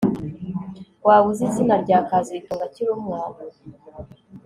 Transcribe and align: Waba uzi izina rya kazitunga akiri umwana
Waba 1.05 1.25
uzi 1.31 1.43
izina 1.49 1.75
rya 1.83 1.99
kazitunga 2.07 2.63
akiri 2.67 2.89
umwana 2.97 3.37